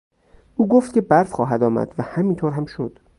او 0.55 0.67
گفت 0.67 0.93
که 0.93 1.01
برف 1.01 1.31
خواهد 1.31 1.63
آمد 1.63 1.95
و 1.97 2.03
همین 2.03 2.35
طور 2.35 2.51
هم 2.53 2.65
شد! 2.65 2.99